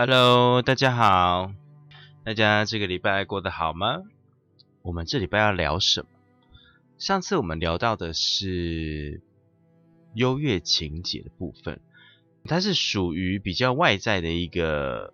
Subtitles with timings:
[0.00, 1.52] Hello，大家好，
[2.22, 4.04] 大家这个礼拜过得好吗？
[4.82, 6.08] 我们这礼拜要聊什么？
[6.98, 9.20] 上次我们聊到的是
[10.14, 11.80] 优越情节的部分，
[12.44, 15.12] 它是属于比较外在的一个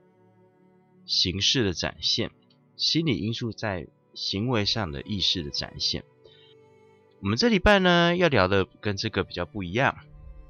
[1.06, 2.30] 形式的展现，
[2.76, 6.04] 心理因素在行为上的意识的展现。
[7.22, 9.96] 我们这礼拜呢要聊的跟这个比较不一样，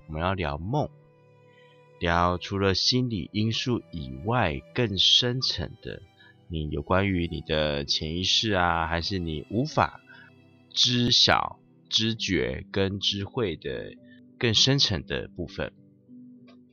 [0.09, 0.91] 我们要聊梦。
[2.01, 6.03] 聊除了心理因素以外，更深层的，
[6.49, 10.01] 你有关于你的潜意识啊，还是你无法
[10.71, 13.95] 知晓、知觉跟知会的
[14.39, 15.73] 更深层的部分。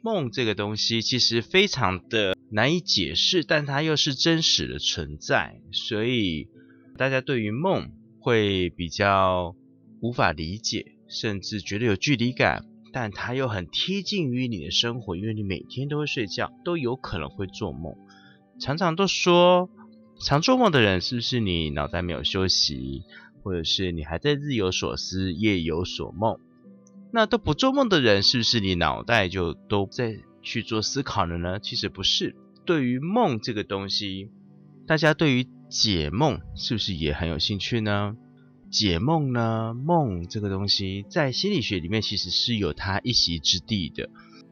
[0.04, 6.50] 梦这个东西其实非常的难以解释，但它又是真实的存在，所以
[6.98, 9.56] 大家对于梦会比较
[10.02, 12.66] 无法理解，甚至觉得有距离感。
[12.92, 17.96] 但它又很贴近于你的生活，因为你每天都会睡觉，都有可能会做梦。
[18.60, 19.70] 常常都说，
[20.20, 23.04] 常做梦的人是不是你脑袋没有休息，
[23.42, 26.38] 或者是你还在日有所思，夜有所梦？
[27.12, 31.60] 那都不做梦的人，是不是你脑袋就都在去做思考了呢？
[31.60, 32.36] 其实不是。
[32.66, 34.30] 对于梦这个东西，
[34.86, 38.16] 大家对于解梦是不是也很有兴趣呢？
[38.72, 39.74] 解梦呢？
[39.74, 44.10] 梦这个东西在心理学里面其实是有它一席之地的。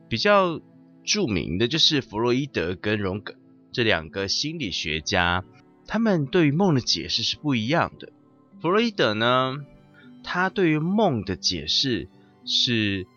[0.09, 0.59] 比较
[1.03, 3.35] 著名的就是弗洛伊德跟荣格
[3.71, 5.45] 这两个心理学家，
[5.88, 8.11] 他们对于梦的解释是不一样的。
[8.61, 9.55] 弗洛伊德呢，
[10.23, 12.09] 他对于梦的解释
[12.44, 13.07] 是，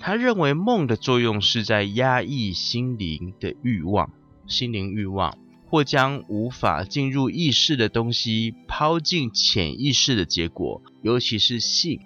[0.00, 4.10] 他认为梦的作用是在压抑心灵的欲望，
[4.48, 5.38] 心灵欲望。
[5.70, 12.00] 或将无法进入意识的东西抛进潜意识的结果，尤其是性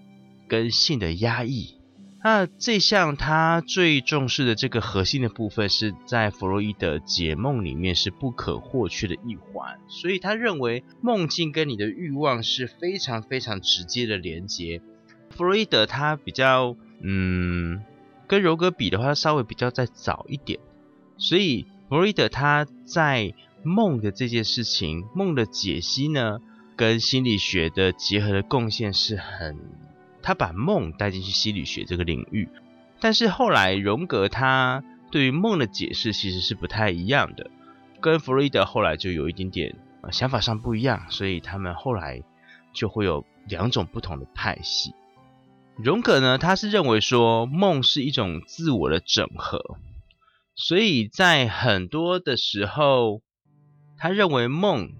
[0.46, 1.78] 跟性的压抑。
[2.22, 9.78] 那这项他最重视的这个核心的部分，是在弗洛伊德解梦里面是不可或缺的一环。
[9.88, 14.80] 所以他认为梦境跟你的欲望是非常非常直接的连接。
[15.30, 17.82] 弗洛伊德他比较嗯，
[18.26, 20.60] 跟柔格比的话，稍微比较再早一点。
[21.18, 26.40] 所以弗洛伊德他在梦的这件事情，梦的解析呢，
[26.76, 29.58] 跟心理学的结合的贡献是很，
[30.22, 32.48] 他把梦带进去心理学这个领域。
[33.00, 37.50] 但是后来荣格他对于梦的解释其实是不太一样的，
[38.00, 39.74] 跟弗洛伊德后来就有一点点
[40.12, 42.22] 想法上不一样，所以他们后来
[42.74, 44.92] 就会有两种不同的派系。
[45.76, 49.78] 荣格呢，他是认为说梦是一种自我的整合，
[50.54, 53.22] 所以在很多的时候。
[53.96, 54.92] 他认为梦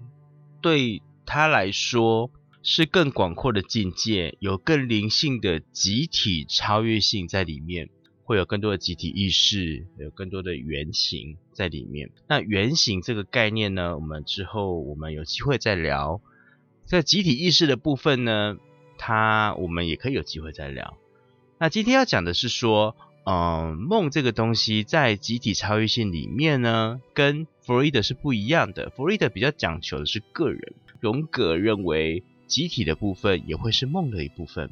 [0.61, 2.31] 对他来说
[2.63, 7.89] 是更广阔的境界，有更灵性的集体超越性在里面，
[8.23, 12.09] 会有更多的集体意识，有更多的原型在里面。
[12.27, 16.21] 那原型这个概念呢，我们之后我们有机会再聊。
[16.85, 18.57] 在集体意识的部分呢，
[18.97, 20.97] 它我们也可以有机会再聊。
[21.59, 22.95] 那今天要讲的是说。
[23.25, 28.91] 嗯，梦这个东西在集体超越性里面呢，跟弗洛伊德是不一样的。
[28.91, 34.69] 弗洛伊德比较讲求的是个人，荣格认为集体的部分也会是梦的一部分。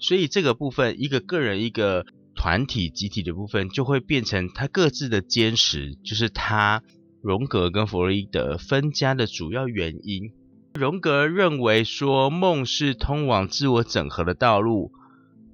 [0.00, 2.04] 所以这个部分，一个个人、一个
[2.34, 6.82] 团体、集体的部分，就会变成他各自的坚持，就是他
[7.22, 10.32] 荣格跟弗洛伊德分家的主要原因。
[10.74, 14.90] 荣格认为说，梦是通往自我整合的道路。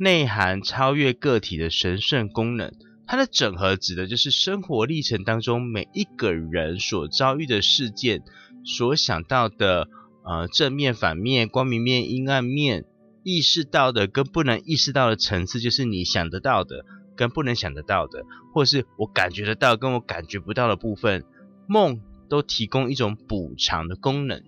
[0.03, 2.73] 内涵超越个体的神圣功能，
[3.07, 8.23] 它的整合指的就是生活历程当中每一个人所遭遇的事件，
[8.65, 9.89] 所想到的
[10.25, 12.87] 呃正面、反面、光明面、阴暗面，
[13.23, 18.25] 意识到的跟不能意识到的层次，就是你想得到的跟不能想得到的，
[18.55, 21.25] 或是我感觉得到跟我感觉不到的部分，
[21.69, 22.01] 梦
[22.31, 24.43] 都提供一种补偿的功能，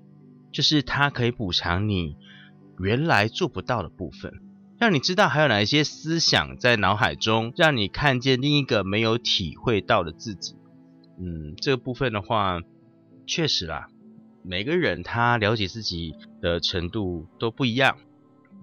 [0.50, 2.16] 就是它可以补偿你
[2.78, 4.32] 原来做不到的部分。
[4.82, 10.56] 让你知道还有哪一些思想在脑海中，让你看见另一个没有体会到的自己。
[11.20, 12.58] 嗯，这个部分的话，
[13.24, 13.86] 确实啦，
[14.42, 17.96] 每个人他了解自己的程度都不一样，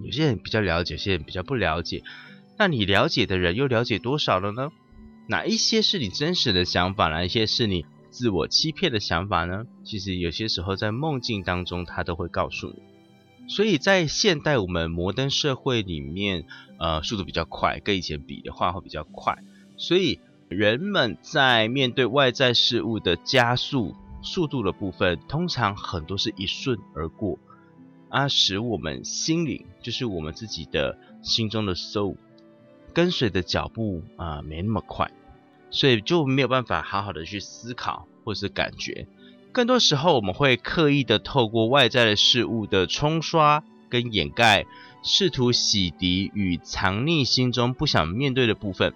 [0.03, 2.03] 有些人比较了解，有些人比较不了解。
[2.57, 4.71] 那你了解的人又了解多少了呢？
[5.29, 9.63] 哪一些是你真实的想法，哪一些是你自我欺骗的想法呢？
[9.85, 12.88] 其实有些时候在梦境当中，他都会告诉你。
[13.49, 16.45] 所以在现代我们摩登社会里面，
[16.77, 19.39] 呃，速度比较快，跟以前比的话会比较快，
[19.75, 27.37] 所以人们在面对外在事物的加速速度的部分，通常很多是一瞬而过，
[28.07, 32.15] 啊，使我们心灵，就是我们自己的心中的 soul，
[32.93, 35.11] 跟随的脚步啊没那么快。
[35.71, 39.07] 所以就没有办法好好的去思考或是感觉，
[39.51, 44.65] 更多时候我们会刻意的透过外在的事物的冲刷跟掩盖，
[45.03, 48.93] 试图洗涤与藏匿心中不想面对的部分。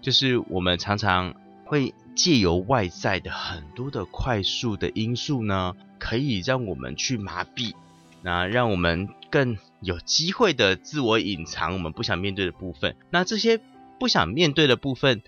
[0.00, 1.34] 就是我们常常
[1.64, 7.74] 会借由外在的很多的快速的因素呢，可以让我们去麻痹，
[8.22, 12.96] 那让我们更有机会的自我隐藏我们不想面对的部分。
[13.10, 13.60] 那这些
[14.00, 15.22] 不想面对的部分。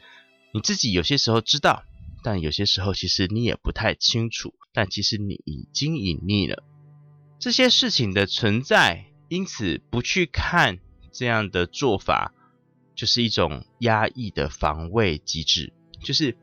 [0.50, 1.82] 你自己有些时候知道，
[2.22, 4.54] 但有些时候其实你也不太清楚。
[4.72, 6.62] 但其实你已经隐匿了
[7.40, 10.78] 这些事情的存在，因此不去看
[11.10, 12.32] 这样的做法，
[12.94, 15.72] 就是一种压抑的防卫机制。
[16.00, 16.36] 就是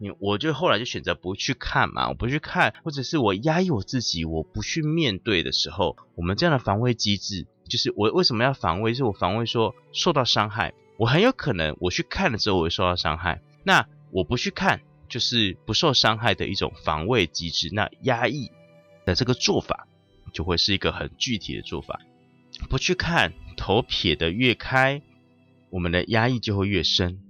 [0.00, 8.94] 你，我就后来就选择不去看嘛，我不去看，或者是我压抑我自己，我不去面对的时候，我们这样的防卫机制，就是我为什么要防卫？
[8.94, 10.74] 是我防卫说受到伤害。
[10.96, 17.70] 我很有可能我去看了之后我会受到伤害，那我不去看就是不受伤害的一种防卫机制。
[17.72, 18.50] 那压抑
[19.04, 19.88] 的这个做法
[20.32, 22.00] 就会是一个很具体的做法。
[22.68, 25.02] 不去看，头撇得越开，
[25.70, 27.20] 我们的压抑就会越深。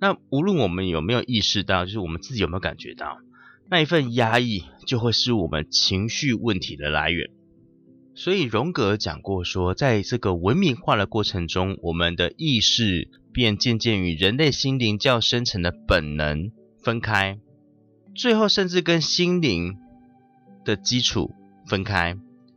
[0.00, 3.18] 那无论我们有没有意识到，就是我们自己有没有感觉到，
[3.70, 7.30] 那一份压抑就会是我们情绪问题的来源。
[8.14, 17.38] 所以荣格讲过说，在这个文明化的过程中，我们的意识便渐渐与人类心灵较深层的本能分开，
[18.14, 19.76] 最后甚至跟心灵
[20.64, 21.34] 的基础
[21.66, 22.16] 分开。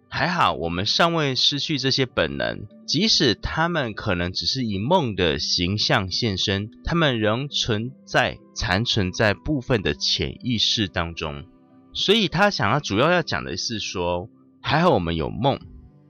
[0.10, 11.46] 还好，我们尚未失去这些本能，即使他们可能只是以梦的形象现身，他们仍存在、残存在部分的潜意识当中。
[11.94, 14.30] 所以他想要主要要讲的是说。
[14.68, 15.60] 还好我们有梦，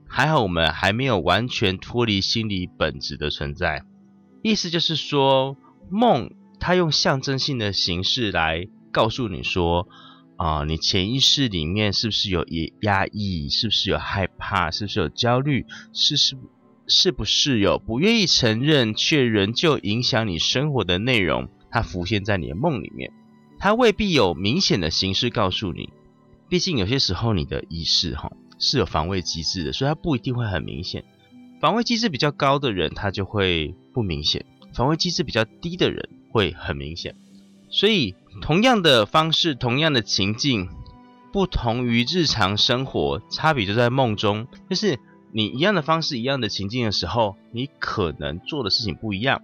[0.08, 3.84] 还好我们还没有完全脱离心理本质的存在。
[4.42, 5.58] 意思就是说，
[5.90, 9.88] 梦它用象征性的形式来告诉你说，
[10.36, 12.44] 啊，你潜意识里面是不是有
[12.80, 16.36] 压压抑，是不是有害怕，是不是有焦虑，是是
[16.86, 23.12] 是不是有不愿意承认却仍旧影响你生活的内容，它浮现在你的梦里面，
[23.58, 25.90] 它未必有明显的形式告诉你。
[26.48, 28.32] 毕竟有些时候你的意识哈。
[28.58, 31.04] 是有防卫机制的，所以它不一定会很明显。
[31.60, 34.40] 防卫机制比较高的人，他就会不明显；
[34.72, 37.16] 防卫机制比较低的人会很明显。
[37.70, 40.68] 所以，同样的方式，同样的情境，
[41.32, 44.46] 不同于日常生活，差别就在梦中。
[44.70, 45.00] 就是
[45.32, 49.42] 你一样的方式、一样的情境的时候，你可能做的事情不一样。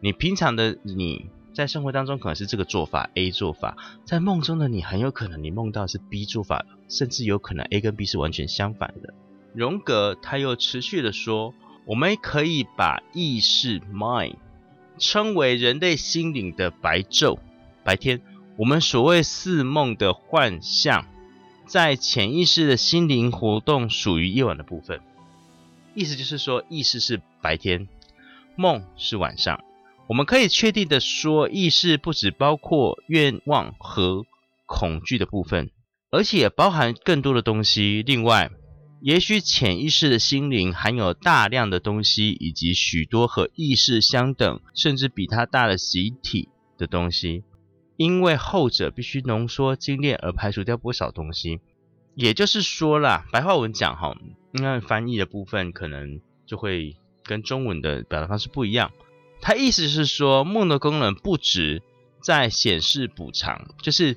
[0.00, 1.30] 你平常的你。
[1.54, 9.14] 在生活当中可能是这个做法 A 做法，在梦中的你很有可能你梦到是 B 做法，甚至有可能 A 跟 B 是完全相反的。
[9.54, 11.54] 荣格他又持续的说，
[11.86, 14.34] 我们可以把意识 mind
[14.98, 17.38] 称为人类心灵的白昼，
[17.82, 18.20] 白天。
[18.56, 21.06] 我们所谓似梦的幻象，
[21.66, 25.00] 在潜意识的心灵活动属于夜晚的部分。
[25.94, 27.88] 意思就是说，意识是白天，
[28.54, 29.64] 梦是晚上。
[30.06, 34.24] 我们可以确定的说，意识不只包括愿望和
[34.66, 35.70] 恐惧的部分，
[36.10, 38.04] 而且包含更多的东西。
[38.06, 38.50] 另外，
[39.04, 47.44] 也许潜意识的心灵含有大量的东西，以及许多和意识相等，甚至比它大的集体的东西，
[47.98, 51.60] 因为后者必须浓缩精炼而排除掉不少东西。
[52.14, 54.16] 也就是说啦，白话文讲哈，
[54.52, 58.90] 那翻译的部分可能就会跟中文的表达方式不一样。
[59.42, 61.82] 他意思是说，梦的功能不止
[62.22, 64.16] 在显示补偿，就是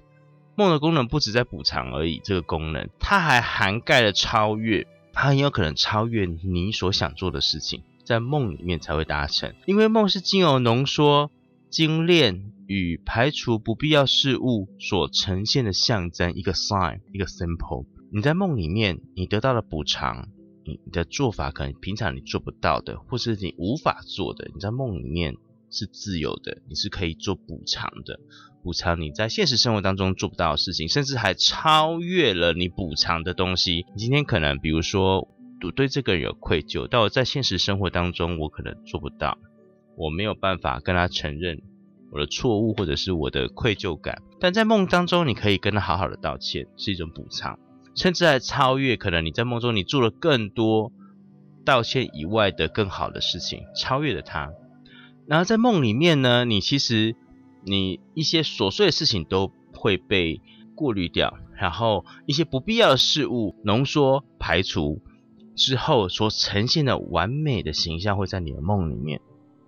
[0.57, 2.19] 梦的功能不止在补偿而已。
[2.23, 9.53] 这个功能，它还涵盖了超越，它很有可能超越你所想做的事情，在梦里面才会达成。
[9.67, 11.29] 因为梦是经由浓缩、
[11.69, 17.85] 精炼与排除不必要事物所呈现的象征，一个 sign，一个 symbol。
[18.11, 20.27] 你在梦里面，你得到了补偿。
[20.65, 25.37] 你的做法可能平常你做不到的，或是你无法做的，你在梦里面
[25.69, 28.19] 是自由的，你是可以做补偿的。
[28.67, 33.85] 补偿你在现实生活当中做不到的事情，甚至还超越了你补偿的东西。
[33.95, 35.29] 你今天可能，比如说，
[35.63, 39.37] 我对这个人有愧疚，但我在现实生活当中我可能做不到，
[39.95, 41.61] 我没有办法跟他承认
[42.11, 44.21] 我的错误或者是我的愧疚感。
[44.37, 47.57] 但在梦当中，你可以跟他好好的道歉，是一种补偿，
[47.95, 50.91] 甚至还超越可能你在梦中你做了更多
[51.63, 54.51] 道歉以外的更好的事情，超越了他。
[55.25, 57.15] 然后在梦里面呢，你其实
[57.63, 60.41] 你一些琐碎的事情都会被
[60.75, 65.01] 过滤掉，然后一些不必要的事物浓缩排除
[65.55, 69.21] 之后，所呈现的完美的形象会在你的梦里面。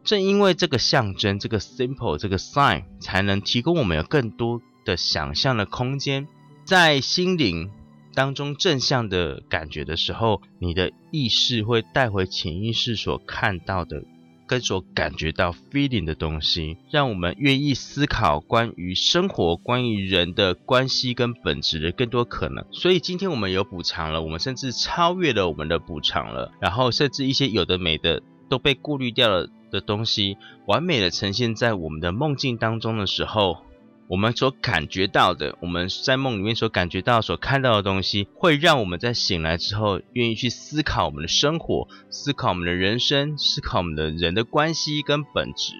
[0.03, 6.27] 正因为这个象征，这个 simple，这个 sign，才能提供我们有更多的想象的空间，
[6.63, 7.69] 在心灵
[8.13, 14.03] 当中正向的感觉的时候，你的意识会带回潜意识所看到的。
[14.49, 22.65] 跟所感觉到 feeling 的东西，让我们愿意思考关于生活、关于人的关系跟本质的更多可能。
[22.71, 33.63] 所以今天我们有补偿了，我们甚至超越了我们的补偿了，然后甚至一些有的没的都被过滤掉了的东西，完美的呈现在我们的梦境当中的时候。
[34.09, 45.73] 我们所感觉到的，我们在梦里面所感觉到、所看到的东西，会让我们在醒来之后，愿意去思考我们的生活，思考我们的人生，思考我们的人的关系跟本质。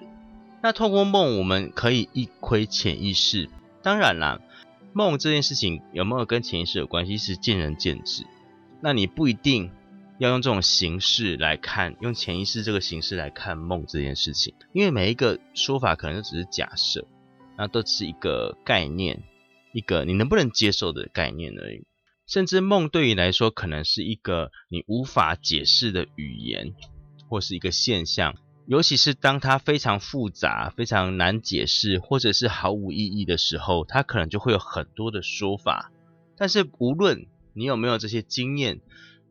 [0.62, 3.50] 那透过梦，我们可以一窥潜意识。
[3.82, 4.38] 当然啦，
[4.92, 8.24] 梦这件事情有没有跟潜意识有关系，是见仁见智。
[8.80, 9.72] 那你不一定
[10.18, 17.04] 要用这种形式来看，用潜意识这个形式来看梦这件事情，因为每一个说法可能都只是假设。
[17.60, 19.22] 那都是一个概念，
[19.74, 21.86] 一个你能不能接受的概念而已。
[22.26, 26.72] 甚至梦对于来说，可能是一个你无法解释的语言，
[27.28, 28.34] 或是一个现象。
[28.66, 35.92] 尤其是当它非常复杂、非常难解释，或者是毫无意义的时候，它可能就会有很多的说法。
[36.38, 38.80] 但是无论你有没有这些经验，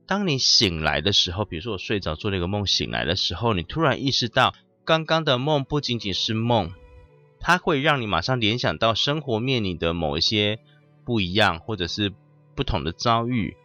[0.05, 4.53] 当你醒来的时候，比如说我睡着做了一个梦，醒来的时候，你突然意识到，
[4.85, 6.71] 刚刚的梦不仅仅是梦。
[7.39, 10.59] 它会让你马上联想到生活面临的某一些
[11.05, 12.13] 不一样，或者是
[12.55, 13.55] 不同的遭遇，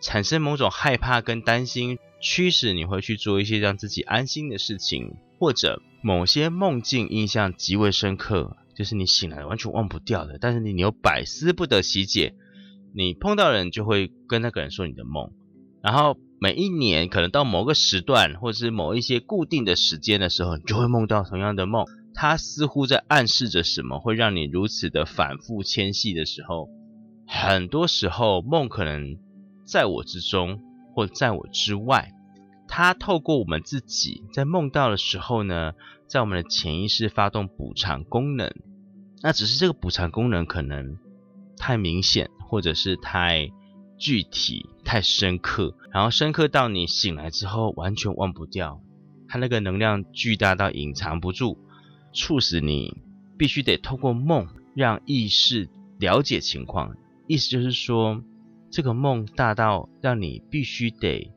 [0.00, 12.34] 产生某种害怕跟担心，驱使你会去做一些让自己安心的事情，或者某些梦境印象极为深刻，就是你醒来完全忘不掉的，但是你你又百思不得其解，
[12.94, 15.30] 你碰到人就会跟那个人说你的梦，
[15.82, 21.84] 然后每一年可能到某个时段，或者是某一些固定的时间的时候，你就会梦到同样的梦。
[22.20, 26.68] 它似乎在暗示着什么，会让你如此的反复迁徙的时候，
[27.28, 29.16] 很多时候梦可能
[29.64, 30.60] 在我之中，
[30.92, 32.12] 或在我之外。
[32.66, 35.74] 它透过我们自己在梦到的时候呢，
[36.08, 38.52] 在我们的潜意识发动补偿功能。
[39.22, 40.98] 那只是这个补偿功能可能
[41.56, 43.48] 太明显，或者是太
[43.96, 48.80] 具体、太深刻，然后深刻到你醒来之后完全忘不掉。
[49.28, 51.56] 它那个能量巨大到隐藏不住。
[52.12, 52.96] 促使你
[53.36, 56.96] 必须得透过梦让意识了解情况，
[57.26, 58.22] 意思就是说，
[58.70, 61.32] 这个梦大到让你必须得，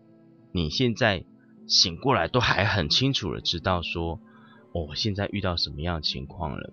[0.52, 1.24] 你现在
[1.68, 4.20] 醒过来都还很清楚的知道说，
[4.74, 6.72] 我现在遇到什么样的情况了。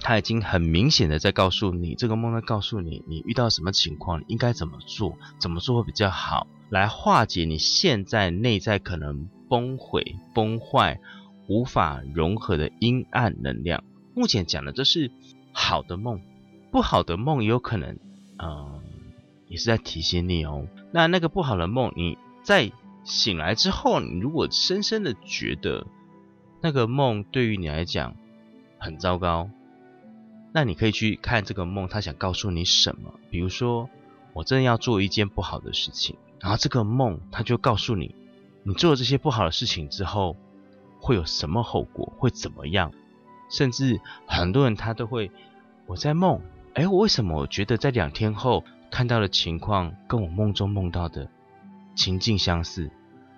[0.00, 11.00] 他已经很明显的在告诉你，这个梦在告诉你，你遇到什么情况，应该怎么做，怎么做会比较好，来化解你现在内在可能崩毁、崩坏。
[11.48, 13.84] 无法融合的阴暗能量。
[14.14, 15.10] 目前讲的这是
[15.52, 16.20] 好的梦，
[16.70, 17.98] 不好的梦也有可能，
[18.38, 18.80] 嗯，
[19.48, 20.66] 也是在提醒你哦。
[20.90, 22.72] 那那个不好的梦，你在
[23.04, 25.86] 醒来之后，你如果深深的觉得
[26.62, 28.16] 那个梦对于你来讲
[28.78, 29.50] 很糟糕，
[30.52, 33.12] 那你可以去看这个梦，他想告诉你什么。
[33.30, 33.90] 比如说，
[34.32, 38.14] 我真的要做一件不好的事情，然后这个梦他就告诉你，
[38.62, 40.36] 你做了这些不好的事情之后。
[41.00, 42.12] 会有什么后果？
[42.18, 42.92] 会怎么样？
[43.50, 45.30] 甚至很多人他都会，
[45.86, 46.40] 我在梦，
[46.74, 51.30] 哎，我为什么我觉得在两天后看到的情况跟我梦中梦到的
[51.94, 52.90] 情境相似，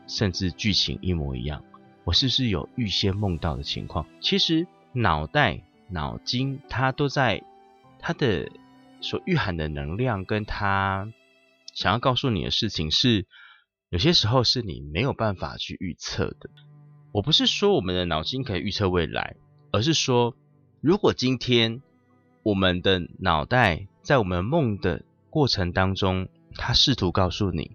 [0.06, 1.62] 甚至剧情一模一样？
[2.04, 4.06] 我是不是有预先梦到的情况？
[4.22, 7.42] 其实脑袋、脑筋它都在
[7.98, 8.50] 它的
[9.02, 11.12] 所蕴含的能量，跟它
[11.74, 13.26] 想要告诉你的事情，是
[13.90, 16.48] 有些时候是你没有办法去预测的。
[17.12, 19.36] 我不是说我们的脑筋可以预测未来，
[19.70, 20.34] 而是说，
[20.80, 21.82] 如果今天
[22.42, 27.72] 我们的脑袋在我们梦的过程当中，它试图告诉你，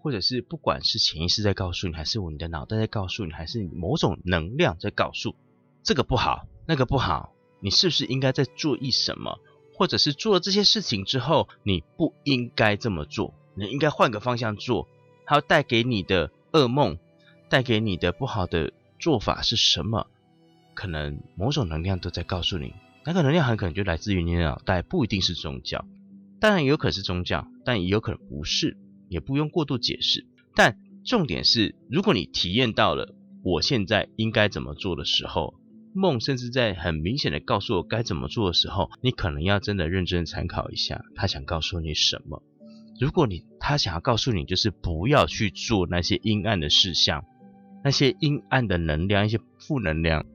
[0.00, 5.34] 或者是不管是潜意识在告诉你，还是我们的脑袋在告诉你，还是某种能量在告诉
[5.82, 9.38] 这个不好，那个不好，你是不是应该在注意什么，
[9.74, 14.88] 或者是做了这些事情之后，你不应该这么做，你应该换个方向做。
[15.24, 16.98] 它带给你的噩梦，
[17.48, 20.06] 带给你的不好的做法是什么？
[20.74, 22.72] 可能某种能量都在告诉你，
[23.04, 25.84] 那个能量很可能就来自于你的脑袋，不一定是宗教，
[26.40, 28.76] 当然也有可能是宗教，但也有可能不是，
[29.08, 30.26] 也不用过度解释。
[30.54, 35.54] 但重点是，如果你体验到了我现在应该怎么做的时候，
[35.94, 42.42] 梦甚至在很明显的告诉我该怎么做的时候，你可能要真的认真参考一下，他想告诉你什么。
[43.00, 47.24] 如果你他想要告诉你，就是不要去做那些阴暗的事项，
[47.88, 50.26] 那些阴暗的能量，一些负能量。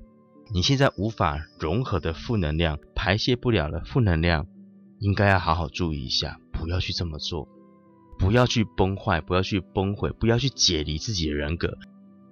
[0.52, 4.48] 你现在无法融合的负能量，排泄不了的负能量，
[4.98, 7.48] 应该要好好注意一下，不要去这么做，
[8.18, 11.78] 不要去崩坏，不要去崩毁，不要去解离自己的人格，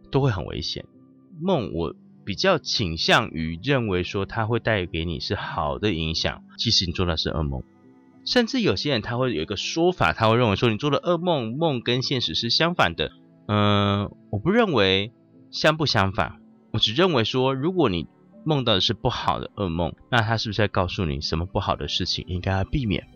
[0.10, 0.86] 都会很危险。
[1.40, 7.62] 梦，我比较倾向于认为说，它会带给你是好的影响，即使你做的是噩梦。
[8.26, 13.12] 甚至有些人他会有一个说法，他会认为说，你做的噩梦，梦跟现实是相反的。
[13.48, 15.12] 嗯，我不认为
[15.50, 16.42] 相不相反。
[16.72, 18.08] 我只认为说，如果你
[18.46, 23.08] 梦到的是不好的噩梦，那他是不是在告诉你什么不好的事情应该要避免，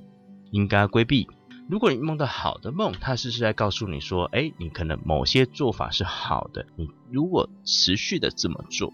[0.52, 1.28] 应该要规避？
[1.70, 8.94] 如果你梦到好的梦，他是不是在告诉你说，哎，你可能某些做法是好的，你如果持续的这么做，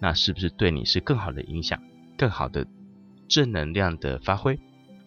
[0.00, 1.82] 那是不是对你是更好的影响，
[2.16, 2.66] 更好的
[3.28, 4.58] 正能量的发挥？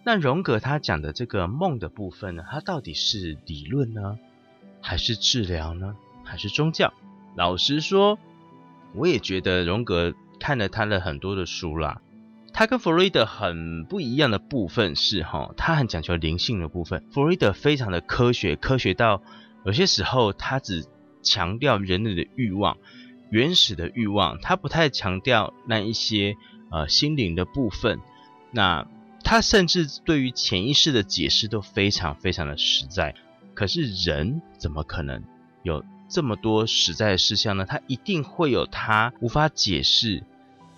[0.03, 4.17] 那荣格他讲的这个梦的部分呢，它到底是理论呢，
[4.81, 6.93] 还是治疗呢，还是宗教？
[7.35, 8.17] 老实说。
[8.95, 12.01] 我也觉得荣格看了他的很多的书啦，
[12.53, 19.21] 他跟弗洛伊德很不一样的部分是哈，他很讲究灵性的部分，弗洛伊德非常的科学，科学到
[19.63, 20.87] 有些时候他只
[21.21, 22.77] 强调人类的欲望，
[23.29, 26.35] 原始的欲望，他不太强调那一些
[26.71, 27.99] 呃心灵的部分，
[28.49, 28.87] 那
[29.23, 33.13] 他甚至对于潜意识的解释都非常非常的实在，
[33.59, 35.21] 可是人怎么可能
[35.63, 35.83] 有？
[36.07, 40.23] 这么多实在的事项呢，他一定会有他无法解释，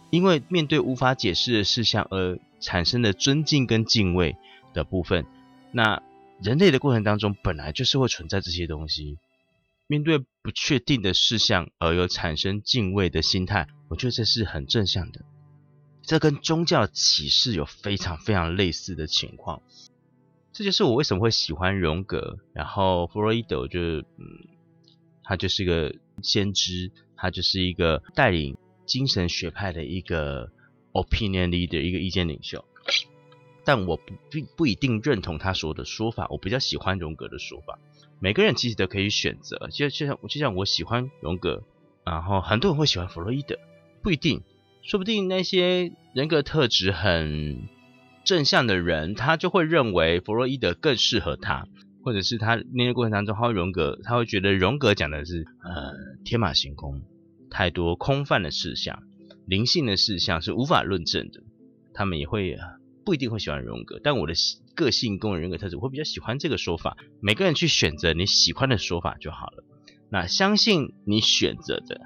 [0.10, 4.36] 因为面对无法解释的事项而产生的尊敬跟敬畏
[4.74, 5.28] 的部分。
[5.72, 6.02] 那
[6.42, 9.20] 人类的过程当中本来就是会存在这些东西，
[9.86, 15.22] 面对不确定的事项而有产生敬畏的心态，我觉得这是很正向的。
[16.02, 19.62] 这跟宗教启示有非常非常类似的情况，
[20.54, 24.48] 这就是我为什么会喜欢荣格，然后弗洛伊德，就嗯。
[25.24, 30.52] 他就是个先知，他就是一个带领精神学派的一个
[30.92, 32.66] opinion leader，一个意见领袖。
[33.64, 37.80] 但我不并不一定认同他说的说法，我比较喜欢荣格的说法。
[38.20, 41.64] 每个人其实都可以选择，就就像就像我喜欢荣格，
[42.04, 43.58] 然后很多人会喜欢弗洛伊德，
[44.02, 44.42] 不一定，
[44.82, 47.70] 说不定那些人格特质很
[48.32, 51.68] 正向的人，他就会认为弗洛伊德更适合他。
[52.02, 55.92] 或者是他那些过程当中，他会荣格，他会觉得荣格讲的是呃
[56.24, 57.02] 天马行空，
[57.50, 59.04] 太多空泛的事项，
[59.46, 61.42] 灵性的事项是无法论证的。
[61.94, 62.58] 他们也会
[63.04, 64.34] 不一定会喜欢荣格，但我的
[64.76, 66.96] 个性跟我人格特质，我会比较喜欢这个说法。
[67.20, 69.66] 每个人去选择你喜欢的说法就好了。
[70.10, 72.00] 那相信你选择的，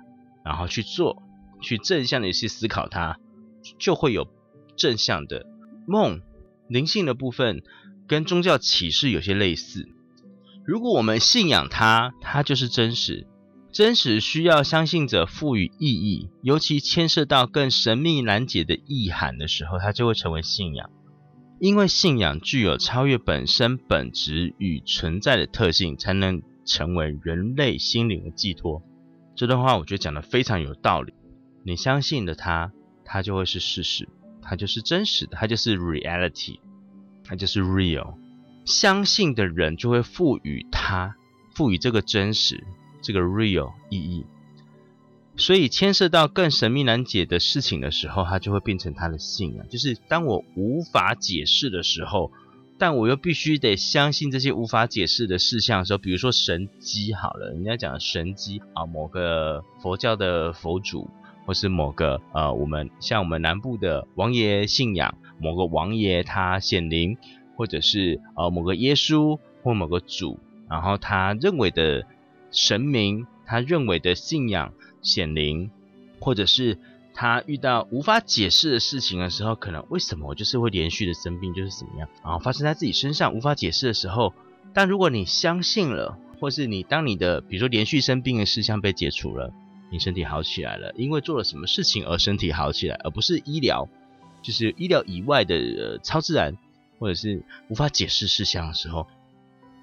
[0.43, 1.21] 然后去做，
[1.61, 3.19] 去正向的去思考它，
[3.77, 4.27] 就会有
[4.75, 5.45] 正向的
[5.87, 6.21] 梦，
[6.67, 7.63] 灵性的部分。
[8.07, 9.89] 跟宗教启示有些类似。
[10.63, 13.25] 如果我们信仰它，它就是真实。
[13.71, 20.91] 真实需要相信者赋予意义，尤其牵涉到更神秘难解的意涵的时候，它就会成为信仰。
[21.59, 28.83] 因为信仰具有超越本身本质与存在的特性，才能成为人类心灵的寄托。
[29.35, 31.13] 这段话我觉得讲的非常有道理。
[31.65, 32.71] 你相信的它，
[33.03, 34.07] 它就会是事实，
[34.45, 36.59] 它就是真实的，它就是 reality。
[37.27, 38.13] 它就是 real，
[38.65, 41.15] 相信的人就会赋予它，
[41.55, 42.63] 赋予这个真实，
[43.01, 44.27] 这个 real 意义。
[45.35, 49.67] 所以牵涉到更神秘难解的事情的时候，它就会变成他的信仰。
[49.69, 52.31] 就是当我无法解释的时候，
[52.77, 61.09] 但我又必须得相信这些无法解释的事项的时候，比如说神机好了，人家讲神机啊，某个佛教的佛祖，
[61.45, 65.15] 或是某个呃，我们像我们南部的王爷信仰。
[65.37, 67.17] 某个王爷他显灵，
[67.57, 72.05] 或者是呃某个耶稣或某个主，然后他认为的
[72.51, 75.69] 神明，他认为的信仰显灵，
[76.21, 76.79] 或者是
[77.13, 84.33] 他遇到无法解释的事情的时候，可能为什么我就是会连续的生病，就是怎么样，然后发生在自己身上无法解释的时候，
[84.73, 89.53] 但如果你相信了，或是你当你的比如说连续生病的事项被解除了，
[89.91, 93.87] 你身体好起来了，因为做了什么事情而身体好起来，而不是医疗。
[94.41, 96.55] 就是医疗以外的超自然，
[96.99, 99.07] 或者是无法解释事项的时候，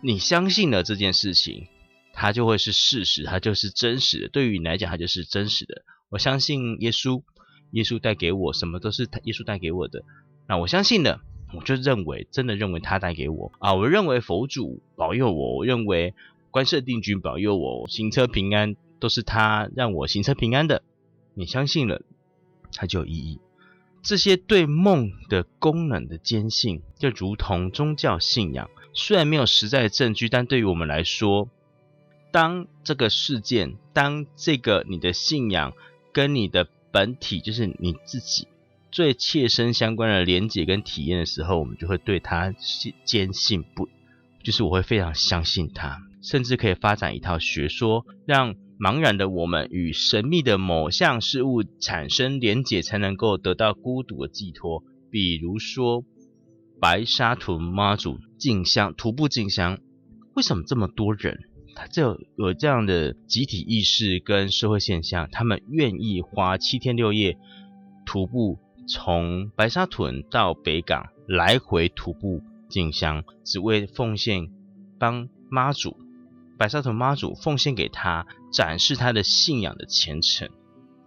[0.01, 1.67] 你相信了这件事情，
[2.13, 4.29] 它就会是事实，它就是真实的。
[4.29, 5.83] 对于你来讲，它就是真实的。
[6.11, 7.25] 我相信耶稣，
[7.73, 10.05] 耶稣带给我什么都是耶稣带给我的。
[10.47, 11.21] 那我相信了，
[11.55, 16.15] 我就认为真的认为他带给我啊，我认为佛祖保佑我，我认为
[16.53, 20.85] 观世定君保佑我行车平安，都是他让我行车平安的。
[21.35, 22.03] 你相信了，
[22.73, 23.41] 它就有意义。
[24.01, 31.49] 这些对梦的功能的坚信，就如同宗教信仰，虽然没有实在的证据，但对于我们来说，
[32.31, 35.73] 当这个事件，当这个你的信仰
[36.13, 38.47] 跟你的本体，就是你自己
[38.93, 42.55] 最切身相关的连接跟体验的时候，我们就会对它
[43.05, 43.89] 坚信不，
[44.45, 48.55] 就是我会非常相信它，甚至可以发展一套学说，让。
[48.83, 54.83] 茫然的我们与神秘的某项事物产生连结，才能够得到孤独的寄托。
[55.09, 56.05] 比如说，
[56.81, 59.79] 白沙屯妈祖进香、徒步进香，
[60.35, 61.45] 为什么这么多人？
[61.77, 67.39] 他就有这样的集体意识跟社会现象，他们愿意花七天六夜
[68.05, 74.49] 徒步从白沙屯到北港来回徒步进香，只为奉献
[74.99, 75.97] 帮妈祖。
[76.59, 80.51] 白沙屯妈祖奉献给他，展示他的信仰的虔诚，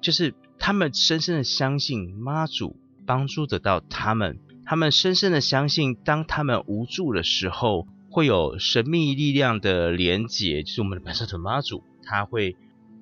[0.02, 12.58] 就是他们深深的相信妈祖帮助得到他们，他们深深的相信，当他们无助的时候，会有神秘力量的连结，就是我们的白沙屯妈祖，他会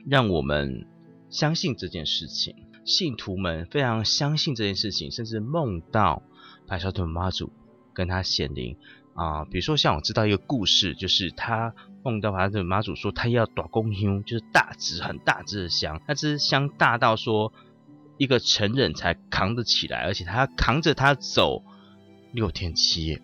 [0.06, 0.86] 让我们
[1.30, 2.56] 相信这件事情。
[2.86, 6.22] 信徒们非常相信这件事情，甚至梦到
[6.68, 7.50] 白沙屯妈祖
[7.94, 8.76] 跟他显灵。
[9.14, 11.74] 啊，比如说像我知道一个故事，就是他
[12.04, 17.52] 梦到他的妈祖说他要打公香，就是大只很大只的香，那只香大到说
[18.18, 21.64] 一个成人才扛得起来，而且他扛着他走
[22.32, 23.22] 六天七夜，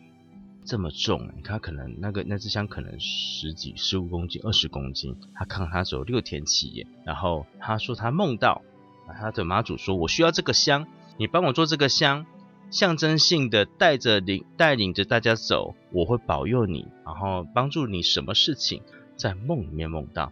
[0.65, 8.61] 这么重，你看可能那个那只香可能十几、十五公斤、二十公斤，他扛他走六天七夜，然后他说他梦到
[9.19, 10.87] 他的妈祖说，我需要这个香，
[11.17, 12.25] 你帮我做这个香。
[12.71, 18.83] 象征性的带着领带领着大家走，我会保佑你，然后帮助你什么事情，
[19.15, 20.31] 在梦里面梦到，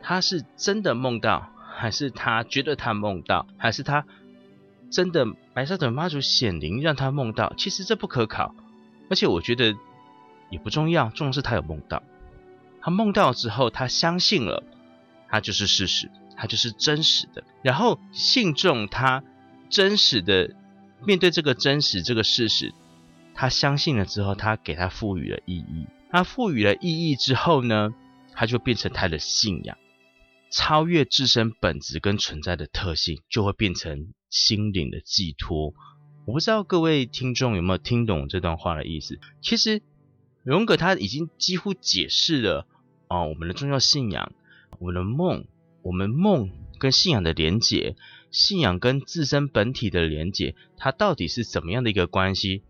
[0.00, 4.06] 他是真的梦到，还是他觉得他梦到，还是他
[4.90, 7.52] 真的白沙屯妈祖显灵让他梦到？
[7.56, 8.54] 其实这不可考，
[9.10, 9.74] 而且我觉得
[10.50, 12.04] 也不重要，重要是他有梦到，
[12.80, 14.62] 他梦到之后他相信了，
[15.28, 19.24] 他就是事实，他就是真实的，然后信众他
[19.68, 20.54] 真实的。
[21.06, 22.74] 面对这个真实这个事实，
[23.32, 25.86] 他相信了之后，他给他赋予了意义。
[26.10, 27.94] 他赋予了意义之后呢，
[28.32, 29.78] 他就变成他的信仰，
[30.50, 35.74] 超越自身本质跟存在的特性，就会变成心灵的寄托。
[36.24, 39.20] 我不知道各位听众有没有听懂这段话的意思。
[39.40, 39.82] 其实
[40.42, 42.66] 荣格他已经几乎解释了
[43.08, 44.32] 哦，我们的重要信仰，
[44.80, 45.44] 我们的梦，
[45.82, 47.94] 我们梦跟信仰的连结。
[48.36, 52.62] 信仰跟自身本体的连接，它到底是怎么样的一个关系？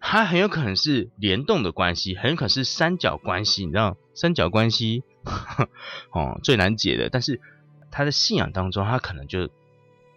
[0.00, 3.66] 它很有可能是联动的关系，很可能是三角关系。
[3.66, 5.02] 你知道三角关系
[6.10, 7.38] 哦最难解的，但是
[7.90, 9.50] 他的信仰当中，他可能就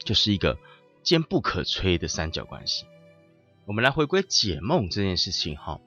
[0.05, 0.57] 就是一个
[1.03, 2.85] 坚不可摧的三角关系。
[3.65, 5.81] 我们来回归解梦这件事情哈，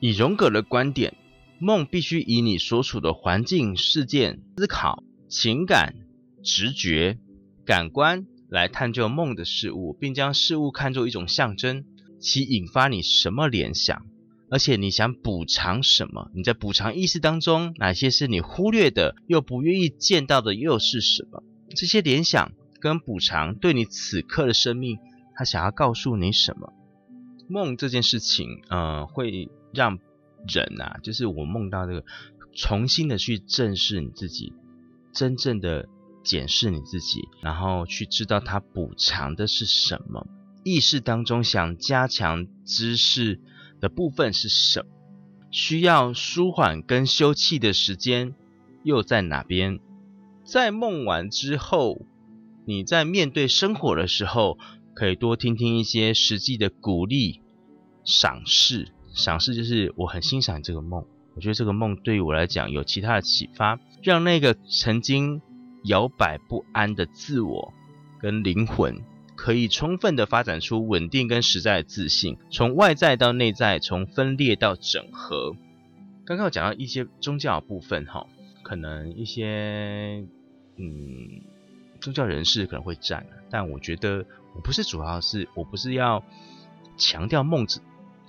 [0.00, 1.14] 以荣格的观点，
[1.60, 5.94] 梦必须以你所处的环境、事件、思考、情感、
[6.42, 7.18] 直觉、
[7.64, 8.26] 感官。
[8.48, 11.84] 来探究梦的事物，并将事物看作一种象征，
[12.18, 14.06] 其引发你什么联想？
[14.50, 16.30] 而且你想补偿什么？
[16.34, 21.42] 你在补偿意识当中，哪些是你忽略的，又不愿意见到的，又是什么？
[21.76, 24.98] 这些联想跟补偿，对你此刻的生命，
[25.34, 26.72] 他想要告诉你什么？
[27.46, 29.98] 梦这件事情，呃，会让
[30.46, 32.04] 人啊，就是我梦到这个，
[32.56, 34.54] 重新的去正视你自己，
[35.12, 35.86] 真正的。
[36.28, 40.26] 检视你自己，然后去知道它补偿的是什么。
[40.62, 43.40] 意识当中想加强知识
[43.80, 44.88] 的部分是什么？
[45.50, 48.34] 需要舒缓跟休憩的时间
[48.84, 49.80] 又在哪边？
[50.44, 52.02] 在梦完之后，
[52.66, 54.58] 你在面对生活的时候，
[54.94, 57.40] 可以多听听一些实际的鼓励、
[58.04, 58.92] 赏识。
[59.14, 65.40] 赏识就是我很欣赏这个梦，我觉得这个梦对于我来讲有其他的启发，让那个曾经。
[65.84, 67.72] 摇摆不安的自我
[68.20, 69.02] 跟灵魂，
[69.36, 75.56] 可以充分的发展出稳定跟实在的自信，从外在到内在，从分裂到整合。
[76.24, 78.26] 刚刚我讲到一些宗教的部分哈，
[78.62, 80.24] 可能一些
[80.76, 81.42] 嗯
[82.00, 86.22] 宗教人士可能会占，但我觉得我不是主要是我不是要
[86.96, 87.80] 强调孟子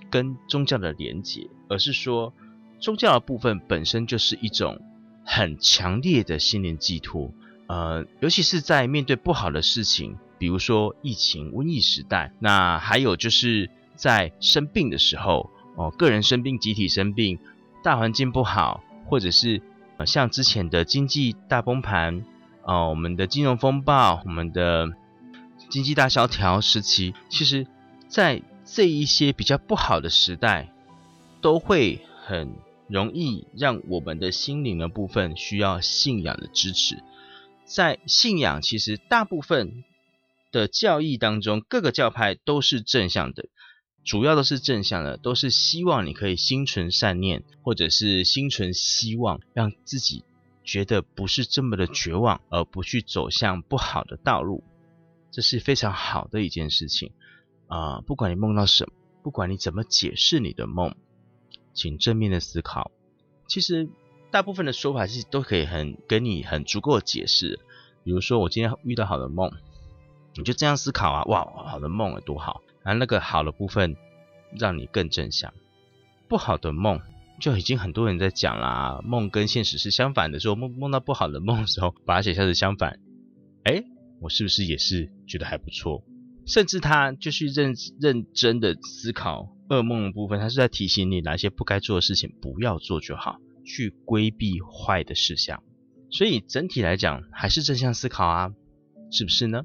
[0.08, 2.32] 跟宗教的连结，而是说
[2.78, 4.80] 宗教的部分本身就是一种
[5.24, 7.32] 很强烈的心灵寄托。
[7.70, 17.38] 呃，尤其是在面对不好的事情，比如说疫情、瘟疫时代，那还有就是在生病的时候，哦，个人生病、集体生病，
[17.84, 19.62] 大环境不好，或者是
[19.98, 22.24] 呃像之前的经济大崩盘，
[22.64, 24.88] 哦，我们的金融风暴，我们的
[25.68, 27.68] 经济大萧条时期，其实，
[28.08, 30.72] 在这一些比较不好的时代，
[31.40, 32.52] 都会很
[32.88, 37.00] 容易让我们的心灵的部分需要信仰的支持。
[37.72, 39.84] 在信仰，其实大部分
[40.50, 43.48] 的教义当中，各个教派都是正向的，
[44.02, 50.24] 主要都是正向的，都是希望你可以心存善念，或者是心存希望，让自己
[50.64, 54.64] 觉得不是这么的绝望，而不去走向不好的道路，
[55.30, 57.12] 这是非常好的一件事情
[57.68, 58.00] 啊！
[58.00, 60.96] 不管你梦到什么，不管你怎么解释你的梦，
[61.72, 62.90] 请正面的思考。
[63.46, 63.88] 其实。
[64.30, 67.58] 大部分的说法其实都可以很给你很足够的解释，
[68.04, 69.50] 比如说我今天遇到好的梦，
[70.36, 73.96] 你就这样思考啊，哇，好的梦有多好，然后那个好的部分
[74.56, 75.52] 让你更正向，
[76.28, 77.00] 不好的梦
[77.40, 83.00] 就已经很多人在讲啦，梦跟现实是相反的，时候梦梦到不好的梦的时候，把它写下是相反，
[83.64, 83.82] 哎，
[84.20, 86.04] 我是不是也是觉得还不错？
[86.46, 93.38] 甚至他就去认认真的思考噩梦的部分，他是在提醒你哪些不该做的事情不要做就好。
[93.64, 95.62] 去规避坏的事项，
[96.10, 98.52] 所以整体来讲还是正向思考啊，
[99.10, 99.64] 是不是呢？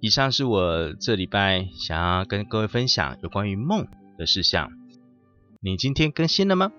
[0.00, 3.86] 以上是我这礼拜想要跟各位分享有关于梦
[4.18, 4.70] 的事项。
[5.60, 6.72] 你今天更新了吗？